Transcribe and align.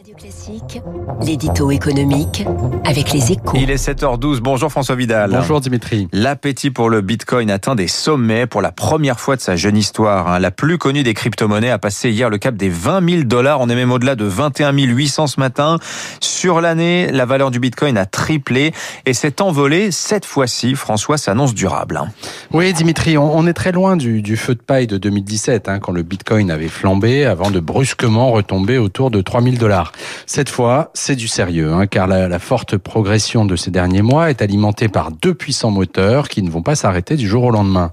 Radio 0.00 0.14
Classique, 0.16 0.80
l'édito 1.20 1.70
économique 1.70 2.46
avec 2.86 3.12
les 3.12 3.32
échos. 3.32 3.54
Il 3.54 3.70
est 3.70 3.76
7h12. 3.76 4.38
Bonjour 4.40 4.70
François 4.70 4.94
Vidal. 4.94 5.30
Bonjour 5.30 5.60
Dimitri. 5.60 6.08
L'appétit 6.14 6.70
pour 6.70 6.88
le 6.88 7.02
Bitcoin 7.02 7.50
atteint 7.50 7.74
des 7.74 7.86
sommets 7.86 8.46
pour 8.46 8.62
la 8.62 8.72
première 8.72 9.20
fois 9.20 9.36
de 9.36 9.42
sa 9.42 9.56
jeune 9.56 9.76
histoire. 9.76 10.26
hein. 10.28 10.38
La 10.38 10.50
plus 10.50 10.78
connue 10.78 11.02
des 11.02 11.12
crypto-monnaies 11.12 11.68
a 11.68 11.78
passé 11.78 12.08
hier 12.08 12.30
le 12.30 12.38
cap 12.38 12.54
des 12.56 12.70
20 12.70 13.06
000 13.10 13.22
dollars. 13.24 13.60
On 13.60 13.68
est 13.68 13.74
même 13.74 13.92
au-delà 13.92 14.14
de 14.14 14.24
21 14.24 14.72
800 14.72 15.26
ce 15.26 15.38
matin. 15.38 15.78
Sur 16.20 16.62
l'année, 16.62 17.10
la 17.12 17.26
valeur 17.26 17.50
du 17.50 17.60
Bitcoin 17.60 17.98
a 17.98 18.06
triplé 18.06 18.72
et 19.04 19.12
s'est 19.12 19.42
envolée. 19.42 19.90
Cette 19.90 20.24
fois-ci, 20.24 20.76
François 20.76 21.18
s'annonce 21.18 21.52
durable. 21.52 21.98
hein. 21.98 22.08
Oui 22.54 22.72
Dimitri, 22.72 23.18
on, 23.18 23.46
est 23.46 23.52
très 23.52 23.72
loin 23.72 23.98
du, 23.98 24.22
du 24.22 24.38
feu 24.38 24.54
de 24.54 24.62
paille 24.62 24.86
de 24.86 24.96
2017, 24.96 25.68
hein, 25.68 25.78
quand 25.78 25.92
le 25.92 26.02
Bitcoin 26.02 26.50
avait 26.50 26.68
flambé 26.68 27.26
avant 27.26 27.50
de 27.50 27.60
brusquement 27.60 28.30
retomber 28.30 28.78
autour 28.78 29.10
de 29.10 29.20
3000 29.20 29.58
dollars. 29.58 29.89
Cette 30.26 30.48
fois, 30.48 30.90
c'est 30.94 31.16
du 31.16 31.28
sérieux, 31.28 31.72
hein, 31.72 31.86
car 31.86 32.06
la, 32.06 32.38
forte 32.38 32.76
progression 32.76 33.44
de 33.44 33.56
ces 33.56 33.70
derniers 33.70 34.02
mois 34.02 34.30
est 34.30 34.42
alimentée 34.42 34.88
par 34.88 35.10
deux 35.10 35.34
puissants 35.34 35.70
moteurs 35.70 36.28
qui 36.28 36.42
ne 36.42 36.50
vont 36.50 36.62
pas 36.62 36.74
s'arrêter 36.74 37.16
du 37.16 37.28
jour 37.28 37.44
au 37.44 37.50
lendemain. 37.50 37.90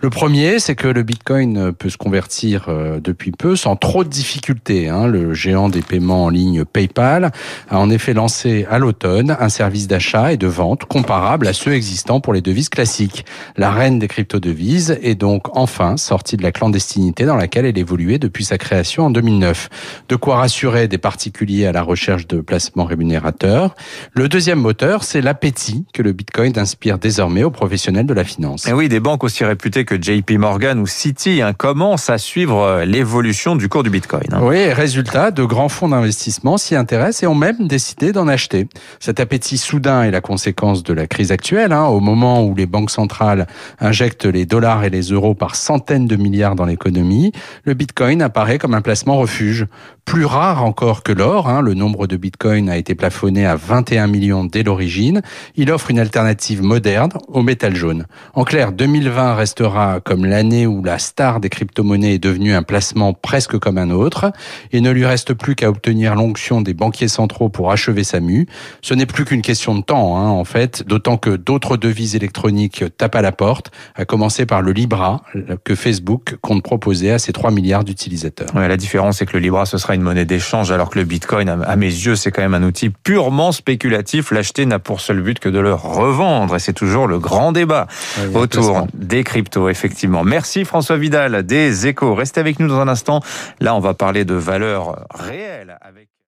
Le 0.00 0.10
premier, 0.10 0.58
c'est 0.58 0.74
que 0.74 0.88
le 0.88 1.02
Bitcoin 1.02 1.72
peut 1.72 1.90
se 1.90 1.98
convertir 1.98 2.66
euh, 2.68 3.00
depuis 3.00 3.32
peu 3.32 3.56
sans 3.56 3.76
trop 3.76 4.04
de 4.04 4.08
difficultés. 4.08 4.88
hein. 4.88 5.06
Le 5.06 5.34
géant 5.34 5.68
des 5.68 5.82
paiements 5.82 6.24
en 6.24 6.28
ligne 6.28 6.64
PayPal 6.64 7.30
a 7.68 7.78
en 7.78 7.90
effet 7.90 8.14
lancé 8.14 8.66
à 8.70 8.78
l'automne 8.78 9.36
un 9.38 9.48
service 9.48 9.86
d'achat 9.86 10.32
et 10.32 10.36
de 10.36 10.46
vente 10.46 10.84
comparable 10.84 11.46
à 11.46 11.52
ceux 11.52 11.72
existants 11.72 12.20
pour 12.20 12.32
les 12.32 12.40
devises 12.40 12.68
classiques. 12.68 13.24
La 13.56 13.70
reine 13.70 13.98
des 13.98 14.08
crypto-devises 14.08 14.98
est 15.02 15.14
donc 15.14 15.56
enfin 15.56 15.96
sortie 15.96 16.36
de 16.36 16.42
la 16.42 16.52
clandestinité 16.52 17.24
dans 17.24 17.36
laquelle 17.36 17.66
elle 17.66 17.78
évoluait 17.78 18.18
depuis 18.18 18.44
sa 18.44 18.58
création 18.58 19.06
en 19.06 19.10
2009. 19.10 19.68
De 20.08 20.16
quoi 20.16 20.36
rassurer 20.36 20.88
des 20.88 20.98
particuliers 20.98 21.39
à 21.40 21.72
la 21.72 21.82
recherche 21.82 22.26
de 22.26 22.40
placements 22.42 22.84
rémunérateurs. 22.84 23.74
Le 24.12 24.28
deuxième 24.28 24.60
moteur, 24.60 25.04
c'est 25.04 25.22
l'appétit 25.22 25.86
que 25.94 26.02
le 26.02 26.12
Bitcoin 26.12 26.52
inspire 26.56 26.98
désormais 26.98 27.44
aux 27.44 27.50
professionnels 27.50 28.04
de 28.04 28.12
la 28.12 28.24
finance. 28.24 28.68
Et 28.68 28.74
oui, 28.74 28.90
des 28.90 29.00
banques 29.00 29.24
aussi 29.24 29.42
réputées 29.44 29.86
que 29.86 30.00
JP 30.00 30.32
Morgan 30.32 30.78
ou 30.78 30.86
Citi 30.86 31.40
hein, 31.40 31.54
commencent 31.54 32.10
à 32.10 32.18
suivre 32.18 32.60
euh, 32.60 32.84
l'évolution 32.84 33.56
du 33.56 33.70
cours 33.70 33.82
du 33.82 33.88
Bitcoin. 33.90 34.24
hein? 34.32 34.40
Oui, 34.42 34.70
résultat, 34.72 35.30
de 35.30 35.42
grands 35.42 35.70
fonds 35.70 35.88
d'investissement 35.88 36.58
s'y 36.58 36.76
intéressent 36.76 37.22
et 37.22 37.26
ont 37.26 37.34
même 37.34 37.66
décidé 37.66 38.12
d'en 38.12 38.28
acheter. 38.28 38.68
Cet 38.98 39.18
appétit 39.18 39.56
soudain 39.56 40.02
est 40.02 40.10
la 40.10 40.20
conséquence 40.20 40.82
de 40.82 40.92
la 40.92 41.06
crise 41.06 41.32
actuelle, 41.32 41.72
hein, 41.72 41.86
au 41.86 42.00
moment 42.00 42.44
où 42.44 42.54
les 42.54 42.66
banques 42.66 42.90
centrales 42.90 43.46
injectent 43.80 44.26
les 44.26 44.44
dollars 44.44 44.84
et 44.84 44.90
les 44.90 45.04
euros 45.04 45.34
par 45.34 45.56
centaines 45.56 46.06
de 46.06 46.16
milliards 46.16 46.54
dans 46.54 46.66
l'économie. 46.66 47.32
Le 47.64 47.72
Bitcoin 47.72 48.20
apparaît 48.20 48.58
comme 48.58 48.74
un 48.74 48.82
placement 48.82 49.16
refuge. 49.16 49.66
Plus 50.10 50.24
rare 50.24 50.64
encore 50.64 51.04
que 51.04 51.12
l'or, 51.12 51.48
hein, 51.48 51.62
le 51.62 51.74
nombre 51.74 52.08
de 52.08 52.16
Bitcoin 52.16 52.68
a 52.68 52.76
été 52.76 52.96
plafonné 52.96 53.46
à 53.46 53.54
21 53.54 54.08
millions 54.08 54.44
dès 54.44 54.64
l'origine. 54.64 55.22
Il 55.54 55.70
offre 55.70 55.88
une 55.92 56.00
alternative 56.00 56.64
moderne 56.64 57.10
au 57.28 57.42
métal 57.42 57.76
jaune. 57.76 58.06
En 58.34 58.42
clair, 58.42 58.72
2020 58.72 59.34
restera 59.36 60.00
comme 60.00 60.24
l'année 60.24 60.66
où 60.66 60.82
la 60.82 60.98
star 60.98 61.38
des 61.38 61.48
crypto-monnaies 61.48 62.14
est 62.14 62.18
devenue 62.18 62.54
un 62.54 62.64
placement 62.64 63.12
presque 63.12 63.56
comme 63.60 63.78
un 63.78 63.90
autre. 63.90 64.32
Il 64.72 64.82
ne 64.82 64.90
lui 64.90 65.06
reste 65.06 65.32
plus 65.32 65.54
qu'à 65.54 65.68
obtenir 65.68 66.16
l'onction 66.16 66.60
des 66.60 66.74
banquiers 66.74 67.06
centraux 67.06 67.48
pour 67.48 67.70
achever 67.70 68.02
sa 68.02 68.18
mue. 68.18 68.48
Ce 68.82 68.94
n'est 68.94 69.06
plus 69.06 69.24
qu'une 69.24 69.42
question 69.42 69.76
de 69.76 69.82
temps, 69.82 70.16
hein, 70.16 70.28
en 70.28 70.44
fait, 70.44 70.82
d'autant 70.84 71.18
que 71.18 71.30
d'autres 71.30 71.76
devises 71.76 72.16
électroniques 72.16 72.82
tapent 72.98 73.14
à 73.14 73.22
la 73.22 73.30
porte, 73.30 73.70
à 73.94 74.04
commencer 74.04 74.44
par 74.44 74.60
le 74.60 74.72
Libra 74.72 75.22
que 75.62 75.76
Facebook 75.76 76.34
compte 76.40 76.64
proposer 76.64 77.12
à 77.12 77.20
ses 77.20 77.32
3 77.32 77.52
milliards 77.52 77.84
d'utilisateurs. 77.84 78.48
La 78.56 78.76
différence, 78.76 79.18
c'est 79.18 79.26
que 79.26 79.34
le 79.34 79.38
Libra, 79.38 79.66
ce 79.66 79.78
sera 79.78 79.94
une 79.94 79.99
monnaie 80.00 80.24
d'échange, 80.24 80.70
alors 80.70 80.90
que 80.90 80.98
le 80.98 81.04
Bitcoin, 81.04 81.48
à 81.48 81.76
mes 81.76 81.86
yeux, 81.86 82.16
c'est 82.16 82.30
quand 82.30 82.42
même 82.42 82.54
un 82.54 82.62
outil 82.62 82.90
purement 82.90 83.52
spéculatif. 83.52 84.30
L'acheter 84.30 84.66
n'a 84.66 84.78
pour 84.78 85.00
seul 85.00 85.20
but 85.22 85.38
que 85.38 85.48
de 85.48 85.58
le 85.58 85.72
revendre. 85.72 86.56
Et 86.56 86.58
c'est 86.58 86.72
toujours 86.72 87.06
le 87.06 87.18
grand 87.18 87.52
débat 87.52 87.86
autour 88.34 88.86
des 88.94 89.24
cryptos, 89.24 89.68
effectivement. 89.68 90.24
Merci 90.24 90.64
François 90.64 90.96
Vidal 90.96 91.44
des 91.44 91.86
échos. 91.86 92.14
Restez 92.14 92.40
avec 92.40 92.60
nous 92.60 92.68
dans 92.68 92.80
un 92.80 92.88
instant. 92.88 93.20
Là, 93.60 93.74
on 93.74 93.80
va 93.80 93.94
parler 93.94 94.24
de 94.24 94.34
valeurs 94.34 95.06
réelles 95.14 95.78
avec 95.80 96.09